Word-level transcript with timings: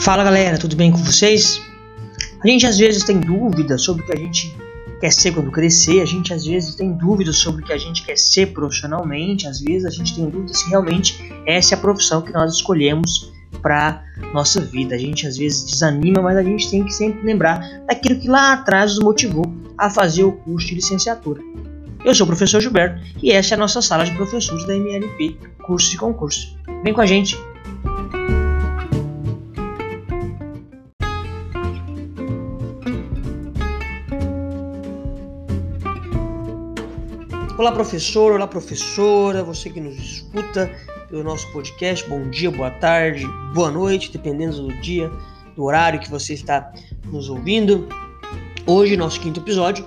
Fala 0.00 0.24
galera, 0.24 0.56
tudo 0.56 0.74
bem 0.76 0.90
com 0.90 0.96
vocês? 0.96 1.60
A 2.42 2.48
gente 2.48 2.66
às 2.66 2.78
vezes 2.78 3.04
tem 3.04 3.20
dúvidas 3.20 3.82
sobre 3.82 4.02
o 4.02 4.06
que 4.06 4.12
a 4.14 4.16
gente 4.16 4.56
quer 4.98 5.12
ser 5.12 5.30
quando 5.32 5.50
crescer, 5.50 6.00
a 6.00 6.06
gente 6.06 6.32
às 6.32 6.46
vezes 6.46 6.74
tem 6.74 6.90
dúvidas 6.90 7.36
sobre 7.36 7.62
o 7.62 7.66
que 7.66 7.72
a 7.72 7.76
gente 7.76 8.02
quer 8.02 8.16
ser 8.16 8.46
profissionalmente, 8.46 9.46
às 9.46 9.60
vezes 9.60 9.84
a 9.84 9.90
gente 9.90 10.14
tem 10.14 10.28
dúvidas 10.30 10.58
se 10.58 10.70
realmente 10.70 11.30
essa 11.46 11.74
é 11.74 11.76
a 11.76 11.80
profissão 11.80 12.22
que 12.22 12.32
nós 12.32 12.54
escolhemos 12.54 13.30
para 13.60 14.02
nossa 14.32 14.62
vida. 14.62 14.94
A 14.94 14.98
gente 14.98 15.26
às 15.26 15.36
vezes 15.36 15.70
desanima, 15.70 16.22
mas 16.22 16.38
a 16.38 16.42
gente 16.42 16.70
tem 16.70 16.82
que 16.82 16.94
sempre 16.94 17.22
lembrar 17.22 17.60
daquilo 17.86 18.18
que 18.18 18.26
lá 18.26 18.54
atrás 18.54 18.94
nos 18.94 19.04
motivou 19.04 19.44
a 19.76 19.90
fazer 19.90 20.24
o 20.24 20.32
curso 20.32 20.66
de 20.66 20.76
licenciatura. 20.76 21.42
Eu 22.02 22.14
sou 22.14 22.24
o 22.24 22.26
professor 22.26 22.58
Gilberto 22.58 22.98
e 23.22 23.30
essa 23.32 23.52
é 23.52 23.56
a 23.56 23.58
nossa 23.58 23.82
sala 23.82 24.06
de 24.06 24.12
professores 24.12 24.66
da 24.66 24.74
MLP, 24.74 25.36
curso 25.62 25.94
e 25.94 25.98
concurso. 25.98 26.56
Vem 26.82 26.94
com 26.94 27.02
a 27.02 27.06
gente! 27.06 27.36
Olá, 37.60 37.72
professor, 37.72 38.32
olá, 38.32 38.46
professora, 38.46 39.44
você 39.44 39.68
que 39.68 39.82
nos 39.82 39.94
escuta 39.98 40.74
pelo 41.10 41.22
nosso 41.22 41.46
podcast, 41.52 42.08
bom 42.08 42.30
dia, 42.30 42.50
boa 42.50 42.70
tarde, 42.70 43.26
boa 43.52 43.70
noite, 43.70 44.10
dependendo 44.10 44.62
do 44.62 44.72
dia, 44.80 45.12
do 45.54 45.64
horário 45.64 46.00
que 46.00 46.10
você 46.10 46.32
está 46.32 46.72
nos 47.04 47.28
ouvindo. 47.28 47.86
Hoje, 48.66 48.96
nosso 48.96 49.20
quinto 49.20 49.40
episódio 49.40 49.84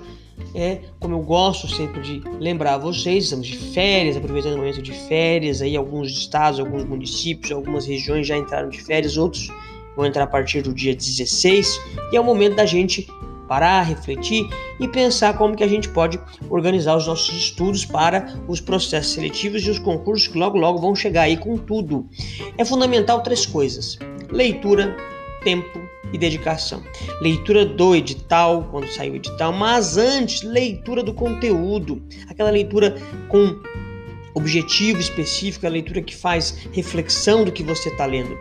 é, 0.53 0.81
como 0.99 1.15
eu 1.15 1.21
gosto 1.21 1.67
sempre 1.67 1.99
de 2.01 2.21
lembrar 2.39 2.75
a 2.75 2.77
vocês, 2.77 3.23
estamos 3.23 3.47
de 3.47 3.57
férias, 3.57 4.15
aproveitando 4.15 4.53
o 4.53 4.57
momento 4.57 4.79
de 4.79 4.93
férias, 5.07 5.59
aí 5.59 5.75
alguns 5.75 6.11
estados, 6.11 6.59
alguns 6.59 6.85
municípios, 6.85 7.51
algumas 7.51 7.87
regiões 7.87 8.27
já 8.27 8.37
entraram 8.37 8.69
de 8.69 8.83
férias, 8.83 9.17
outros 9.17 9.47
vão 9.95 10.05
entrar 10.05 10.25
a 10.25 10.27
partir 10.27 10.61
do 10.61 10.75
dia 10.75 10.95
16, 10.95 11.81
e 12.11 12.17
é 12.17 12.21
o 12.21 12.23
momento 12.23 12.55
da 12.55 12.67
gente 12.67 13.07
parar, 13.53 13.83
refletir 13.83 14.49
e 14.79 14.87
pensar 14.87 15.37
como 15.37 15.55
que 15.55 15.63
a 15.63 15.67
gente 15.67 15.87
pode 15.87 16.19
organizar 16.49 16.97
os 16.97 17.05
nossos 17.05 17.35
estudos 17.35 17.85
para 17.85 18.33
os 18.47 18.59
processos 18.59 19.13
seletivos 19.13 19.61
e 19.61 19.69
os 19.69 19.77
concursos 19.77 20.27
que 20.27 20.39
logo 20.39 20.57
logo 20.57 20.79
vão 20.79 20.95
chegar 20.95 21.23
aí 21.23 21.37
com 21.37 21.55
tudo. 21.55 22.09
É 22.57 22.65
fundamental 22.65 23.21
três 23.21 23.45
coisas: 23.45 23.99
leitura, 24.31 24.97
tempo 25.43 25.79
e 26.11 26.17
dedicação. 26.17 26.81
Leitura 27.21 27.63
do 27.63 27.95
edital, 27.95 28.67
quando 28.71 28.87
sai 28.87 29.11
o 29.11 29.15
edital, 29.17 29.53
mas 29.53 29.97
antes, 29.97 30.41
leitura 30.41 31.03
do 31.03 31.13
conteúdo, 31.13 32.01
aquela 32.27 32.49
leitura 32.49 32.95
com 33.27 33.61
objetivo 34.33 34.99
específico, 34.99 35.67
a 35.67 35.69
leitura 35.69 36.01
que 36.01 36.15
faz 36.15 36.57
reflexão 36.71 37.45
do 37.45 37.51
que 37.51 37.61
você 37.61 37.89
está 37.89 38.07
lendo. 38.07 38.35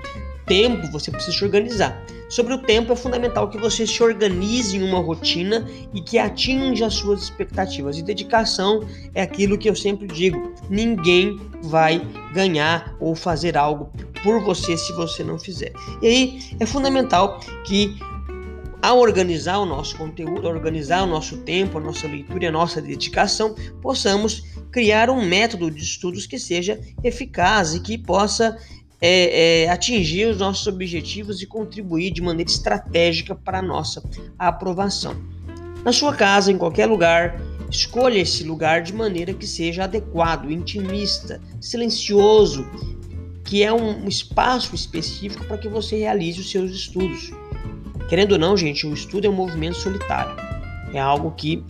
Tempo, 0.47 0.91
você 0.91 1.11
precisa 1.11 1.37
se 1.37 1.45
organizar. 1.45 2.05
Sobre 2.29 2.55
o 2.55 2.59
tempo, 2.59 2.93
é 2.93 2.97
fundamental 2.97 3.49
que 3.51 3.59
você 3.59 3.87
se 3.87 4.03
organize 4.03 4.77
em 4.77 4.83
uma 4.83 5.01
rotina 5.01 5.69
e 5.93 6.01
que 6.01 6.19
atinja 6.19 6.87
as 6.87 6.95
suas 6.95 7.23
expectativas. 7.23 7.99
E 7.99 8.03
dedicação 8.03 8.81
é 9.15 9.23
aquilo 9.23 9.59
que 9.59 9.69
eu 9.69 9.77
sempre 9.77 10.07
digo: 10.07 10.55
ninguém 10.71 11.39
vai 11.63 12.01
ganhar 12.33 12.97
ou 12.99 13.15
fazer 13.15 13.57
algo 13.57 13.93
por 14.23 14.43
você 14.43 14.77
se 14.77 14.93
você 14.93 15.23
não 15.23 15.39
fizer. 15.39 15.73
E 16.01 16.07
aí 16.07 16.41
é 16.59 16.67
fundamental 16.67 17.39
que 17.65 17.99
ao 18.83 18.99
organizar 18.99 19.59
o 19.59 19.65
nosso 19.65 19.97
conteúdo, 19.97 20.49
organizar 20.49 21.05
o 21.05 21.07
nosso 21.07 21.37
tempo, 21.39 21.79
a 21.79 21.81
nossa 21.81 22.09
leitura 22.09 22.45
e 22.45 22.49
a 22.49 22.53
nossa 22.53 22.83
dedicação, 22.83 23.55
possamos 23.81 24.43
criar 24.73 25.09
um 25.09 25.25
método 25.25 25.71
de 25.71 25.83
estudos 25.83 26.27
que 26.27 26.37
seja 26.37 26.81
eficaz 27.05 27.75
e 27.75 27.81
que 27.81 27.97
possa 27.97 28.59
é, 29.05 29.65
é, 29.65 29.69
atingir 29.69 30.27
os 30.29 30.39
nossos 30.39 30.65
objetivos 30.69 31.43
e 31.43 31.47
contribuir 31.47 32.13
de 32.13 32.23
maneira 32.23 32.49
estratégica 32.49 33.35
para 33.35 33.59
a 33.59 33.63
nossa 33.63 34.01
aprovação. 34.39 35.17
Na 35.85 35.93
sua 35.93 36.15
casa, 36.15 36.53
em 36.53 36.57
qualquer 36.57 36.87
lugar, 36.87 37.41
escolha 37.69 38.21
esse 38.21 38.45
lugar 38.45 38.81
de 38.83 38.93
maneira 38.95 39.35
que 39.35 39.47
seja 39.47 39.85
adequado, 39.85 40.49
intimista, 40.49 41.41
silencioso, 41.61 42.65
que 43.45 43.65
é 43.65 43.73
um 43.73 44.07
espaço 44.07 44.73
específico 44.77 45.45
para 45.47 45.59
que 45.59 45.69
você 45.69 45.97
realize 45.97 46.41
os 46.41 46.49
seus 46.49 46.71
estudos. 46.71 47.33
Querendo 48.09 48.33
ou 48.33 48.39
não, 48.39 48.57
gente, 48.57 48.87
o 48.87 48.95
estudo 48.95 49.27
é 49.27 49.31
um 49.31 49.35
movimento 49.35 49.79
solitário. 49.79 50.37
É 50.95 51.01
algo 51.01 51.33
que 51.33 51.65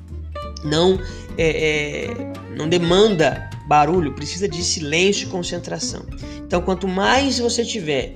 não, 0.65 0.99
é, 1.39 2.11
é, 2.11 2.33
não 2.56 2.69
demanda 2.69 3.49
barulho, 3.72 4.12
precisa 4.12 4.47
de 4.47 4.62
silêncio 4.62 5.27
e 5.27 5.31
concentração. 5.31 6.05
Então, 6.44 6.60
quanto 6.60 6.87
mais 6.87 7.38
você 7.38 7.65
tiver 7.65 8.15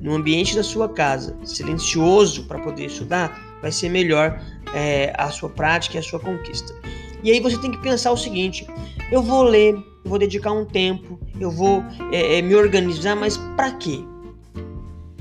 no 0.00 0.12
ambiente 0.12 0.56
da 0.56 0.64
sua 0.64 0.88
casa 0.88 1.36
silencioso 1.44 2.42
para 2.48 2.58
poder 2.58 2.86
estudar, 2.86 3.40
vai 3.62 3.70
ser 3.70 3.88
melhor 3.88 4.42
é, 4.74 5.14
a 5.16 5.30
sua 5.30 5.48
prática 5.48 5.94
e 5.94 6.00
a 6.00 6.02
sua 6.02 6.18
conquista. 6.18 6.74
E 7.22 7.30
aí 7.30 7.38
você 7.38 7.56
tem 7.58 7.70
que 7.70 7.78
pensar 7.78 8.10
o 8.10 8.16
seguinte: 8.16 8.66
eu 9.12 9.22
vou 9.22 9.44
ler, 9.44 9.74
eu 9.74 10.10
vou 10.10 10.18
dedicar 10.18 10.50
um 10.50 10.64
tempo, 10.64 11.20
eu 11.38 11.52
vou 11.52 11.84
é, 12.10 12.38
é, 12.38 12.42
me 12.42 12.56
organizar, 12.56 13.14
mas 13.14 13.36
para 13.56 13.70
quê? 13.70 14.00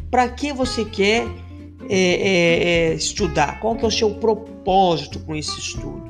Para 0.09 0.27
que 0.29 0.51
você 0.51 0.83
quer 0.83 1.27
é, 1.87 1.99
é, 1.99 2.89
é, 2.89 2.93
estudar? 2.95 3.59
Qual 3.59 3.75
que 3.75 3.85
é 3.85 3.87
o 3.87 3.91
seu 3.91 4.15
propósito 4.15 5.19
com 5.19 5.35
esse 5.35 5.59
estudo? 5.59 6.04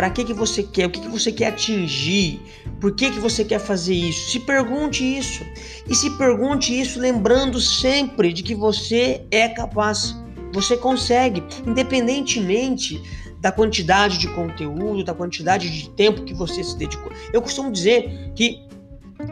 Para 0.00 0.08
que, 0.08 0.24
que 0.24 0.32
você 0.32 0.62
quer? 0.62 0.86
O 0.86 0.90
que, 0.90 0.98
que 0.98 1.08
você 1.08 1.30
quer 1.30 1.48
atingir? 1.48 2.40
Por 2.80 2.94
que, 2.94 3.10
que 3.10 3.18
você 3.18 3.44
quer 3.44 3.58
fazer 3.58 3.92
isso? 3.92 4.30
Se 4.30 4.40
pergunte 4.40 5.04
isso. 5.04 5.44
E 5.86 5.94
se 5.94 6.08
pergunte 6.16 6.72
isso 6.72 6.98
lembrando 6.98 7.60
sempre 7.60 8.32
de 8.32 8.42
que 8.42 8.54
você 8.54 9.26
é 9.30 9.46
capaz. 9.46 10.16
Você 10.54 10.74
consegue, 10.74 11.44
independentemente 11.66 12.98
da 13.42 13.52
quantidade 13.52 14.16
de 14.16 14.26
conteúdo, 14.28 15.04
da 15.04 15.12
quantidade 15.12 15.68
de 15.68 15.90
tempo 15.90 16.24
que 16.24 16.32
você 16.32 16.64
se 16.64 16.78
dedicou. 16.78 17.12
Eu 17.30 17.42
costumo 17.42 17.70
dizer 17.70 18.32
que 18.34 18.66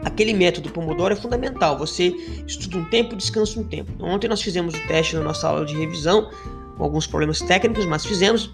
aquele 0.05 0.35
método 0.35 0.69
Pomodoro 0.69 1.15
é 1.15 1.17
fundamental. 1.17 1.79
Você 1.79 2.13
estuda 2.45 2.77
um 2.77 2.85
tempo, 2.85 3.15
descansa 3.15 3.59
um 3.59 3.63
tempo. 3.63 3.91
Ontem 3.99 4.27
nós 4.27 4.39
fizemos 4.39 4.75
o 4.75 4.87
teste 4.87 5.15
na 5.15 5.23
nossa 5.23 5.47
aula 5.47 5.65
de 5.65 5.75
revisão, 5.75 6.29
com 6.77 6.83
alguns 6.83 7.07
problemas 7.07 7.41
técnicos, 7.41 7.87
mas 7.87 8.05
fizemos 8.05 8.53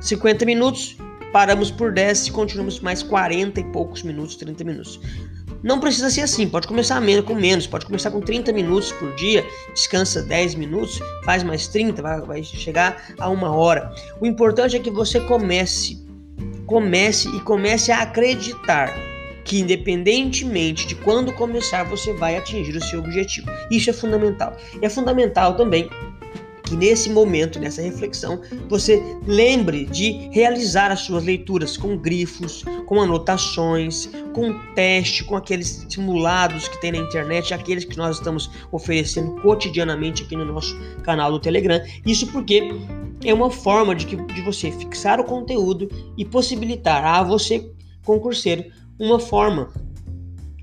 50 0.00 0.44
minutos 0.44 0.96
paramos 1.32 1.70
por 1.70 1.92
10 1.92 2.26
e 2.26 2.32
continuamos 2.32 2.80
mais 2.80 3.02
40 3.02 3.60
e 3.60 3.64
poucos 3.64 4.02
minutos, 4.02 4.36
30 4.36 4.64
minutos. 4.64 5.00
Não 5.62 5.80
precisa 5.80 6.08
ser 6.08 6.20
assim, 6.20 6.48
pode 6.48 6.68
começar 6.68 7.02
com 7.24 7.34
menos, 7.34 7.66
pode 7.66 7.84
começar 7.84 8.10
com 8.10 8.20
30 8.20 8.52
minutos 8.52 8.92
por 8.92 9.12
dia, 9.16 9.44
descansa 9.74 10.22
10 10.22 10.54
minutos, 10.54 11.00
faz 11.24 11.42
mais 11.42 11.66
30, 11.66 12.00
vai, 12.00 12.20
vai 12.20 12.44
chegar 12.44 13.02
a 13.18 13.28
uma 13.28 13.50
hora. 13.50 13.92
O 14.20 14.26
importante 14.26 14.76
é 14.76 14.78
que 14.78 14.90
você 14.90 15.18
comece, 15.20 16.06
comece 16.66 17.28
e 17.34 17.40
comece 17.40 17.90
a 17.90 18.02
acreditar 18.02 18.94
que 19.48 19.58
independentemente 19.58 20.86
de 20.86 20.94
quando 20.94 21.32
começar, 21.32 21.82
você 21.82 22.12
vai 22.12 22.36
atingir 22.36 22.76
o 22.76 22.84
seu 22.84 23.00
objetivo. 23.00 23.50
Isso 23.70 23.88
é 23.88 23.94
fundamental. 23.94 24.54
E 24.80 24.84
é 24.84 24.90
fundamental 24.90 25.56
também 25.56 25.88
que 26.68 26.76
nesse 26.76 27.08
momento, 27.08 27.58
nessa 27.58 27.80
reflexão, 27.80 28.40
você 28.68 29.02
lembre 29.26 29.86
de 29.86 30.28
realizar 30.30 30.90
as 30.90 31.00
suas 31.00 31.24
leituras 31.24 31.76
com 31.76 31.96
grifos, 31.96 32.62
com 32.86 33.00
anotações, 33.00 34.10
com 34.34 34.52
teste, 34.74 35.24
com 35.24 35.34
aqueles 35.34 35.86
simulados 35.88 36.68
que 36.68 36.78
tem 36.80 36.92
na 36.92 36.98
internet, 36.98 37.54
aqueles 37.54 37.84
que 37.84 37.96
nós 37.96 38.16
estamos 38.16 38.50
oferecendo 38.70 39.40
cotidianamente 39.40 40.22
aqui 40.22 40.36
no 40.36 40.44
nosso 40.44 40.78
canal 41.02 41.32
do 41.32 41.40
Telegram. 41.40 41.80
Isso 42.04 42.26
porque 42.26 42.70
é 43.24 43.32
uma 43.32 43.50
forma 43.50 43.94
de, 43.94 44.04
que, 44.04 44.16
de 44.16 44.42
você 44.42 44.70
fixar 44.70 45.18
o 45.18 45.24
conteúdo 45.24 45.88
e 46.16 46.24
possibilitar 46.24 47.02
a 47.04 47.22
você, 47.22 47.70
concurseiro, 48.04 48.64
uma 48.98 49.18
forma 49.18 49.72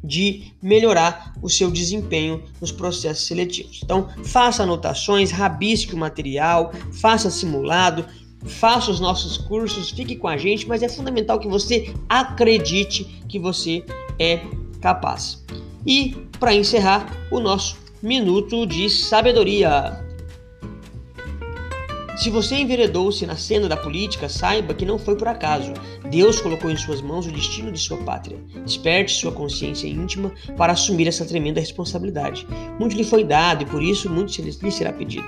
de 0.06 0.54
melhorar 0.62 1.34
o 1.42 1.50
seu 1.50 1.72
desempenho 1.72 2.44
nos 2.62 2.72
processos 2.72 3.26
seletivos. 3.26 3.82
Então, 3.84 4.10
faça 4.24 4.64
anotações, 4.64 5.32
rabisque 5.32 5.94
o 5.94 5.98
material, 5.98 6.72
faça 6.94 7.30
simulado, 7.30 8.06
faça 8.46 8.92
os 8.92 9.00
nossos 9.00 9.38
cursos, 9.38 9.90
fique 9.90 10.16
com 10.16 10.28
a 10.28 10.38
gente, 10.38 10.68
mas 10.68 10.84
é 10.84 10.90
fundamental 10.90 11.40
que 11.40 11.48
você 11.48 11.94
acredite 12.08 13.04
que 13.28 13.40
você 13.40 13.84
é 14.20 14.42
capaz. 14.82 15.44
E 15.86 16.16
para 16.40 16.54
encerrar, 16.54 17.06
o 17.32 17.40
nosso 17.40 17.78
minuto 18.02 18.66
de 18.66 18.90
sabedoria. 18.90 20.05
Se 22.16 22.30
você 22.30 22.56
enveredou-se 22.56 23.26
na 23.26 23.36
cena 23.36 23.68
da 23.68 23.76
política, 23.76 24.30
saiba 24.30 24.74
que 24.74 24.86
não 24.86 24.98
foi 24.98 25.18
por 25.18 25.28
acaso. 25.28 25.74
Deus 26.10 26.40
colocou 26.40 26.72
em 26.72 26.78
suas 26.78 27.02
mãos 27.02 27.28
o 27.28 27.32
destino 27.32 27.70
de 27.70 27.78
sua 27.78 27.98
pátria. 27.98 28.40
Desperte 28.64 29.12
sua 29.12 29.34
consciência 29.34 29.86
íntima 29.86 30.32
para 30.56 30.72
assumir 30.72 31.08
essa 31.08 31.26
tremenda 31.26 31.60
responsabilidade. 31.60 32.48
Muito 32.80 32.96
lhe 32.96 33.04
foi 33.04 33.26
dado 33.26 33.64
e 33.64 33.66
por 33.66 33.84
isso 33.84 34.10
muito 34.10 34.42
lhe 34.42 34.72
será 34.72 34.94
pedido. 34.94 35.26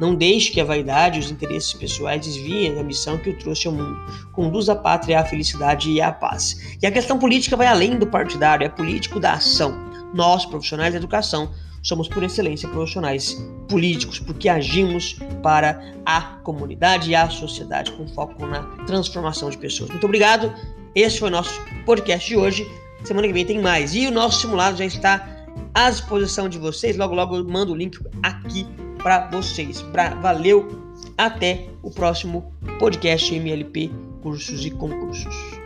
Não 0.00 0.12
deixe 0.12 0.50
que 0.50 0.60
a 0.60 0.64
vaidade 0.64 1.18
e 1.18 1.20
os 1.20 1.30
interesses 1.30 1.72
pessoais 1.72 2.26
desviem 2.26 2.74
da 2.74 2.82
missão 2.82 3.16
que 3.16 3.30
o 3.30 3.38
trouxe 3.38 3.68
ao 3.68 3.72
mundo. 3.72 3.96
Conduza 4.32 4.72
a 4.72 4.76
pátria 4.76 5.20
à 5.20 5.24
felicidade 5.24 5.88
e 5.88 6.00
à 6.00 6.10
paz. 6.10 6.76
E 6.82 6.86
a 6.86 6.90
questão 6.90 7.16
política 7.16 7.56
vai 7.56 7.68
além 7.68 7.96
do 7.96 8.08
partidário, 8.08 8.64
é 8.64 8.68
político 8.68 9.20
da 9.20 9.34
ação 9.34 9.83
nós, 10.14 10.46
profissionais 10.46 10.92
da 10.92 10.98
educação, 10.98 11.50
somos 11.82 12.08
por 12.08 12.22
excelência 12.22 12.68
profissionais 12.68 13.36
políticos, 13.68 14.18
porque 14.18 14.48
agimos 14.48 15.18
para 15.42 15.82
a 16.06 16.20
comunidade 16.42 17.10
e 17.10 17.14
a 17.14 17.28
sociedade 17.28 17.92
com 17.92 18.08
foco 18.08 18.46
na 18.46 18.62
transformação 18.86 19.50
de 19.50 19.58
pessoas. 19.58 19.90
Muito 19.90 20.04
obrigado. 20.04 20.52
Esse 20.94 21.18
foi 21.18 21.28
o 21.28 21.32
nosso 21.32 21.60
podcast 21.84 22.26
de 22.26 22.36
hoje. 22.36 22.66
Semana 23.04 23.26
que 23.26 23.34
vem 23.34 23.44
tem 23.44 23.60
mais. 23.60 23.94
E 23.94 24.06
o 24.06 24.10
nosso 24.10 24.40
simulado 24.40 24.78
já 24.78 24.84
está 24.84 25.44
à 25.74 25.90
disposição 25.90 26.48
de 26.48 26.58
vocês. 26.58 26.96
Logo, 26.96 27.14
logo 27.14 27.36
eu 27.36 27.44
mando 27.44 27.72
o 27.72 27.76
link 27.76 27.98
aqui 28.22 28.66
para 29.02 29.28
vocês. 29.28 29.82
Pra, 29.82 30.14
valeu, 30.14 30.82
até 31.18 31.68
o 31.82 31.90
próximo 31.90 32.52
podcast 32.78 33.34
MLP 33.34 33.90
Cursos 34.22 34.64
e 34.64 34.70
Concursos. 34.70 35.63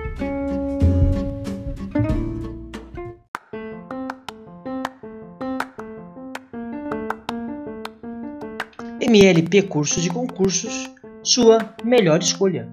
MLP 9.08 9.62
Cursos 9.62 10.04
e 10.04 10.10
Concursos, 10.10 10.90
sua 11.22 11.74
melhor 11.82 12.20
escolha. 12.20 12.68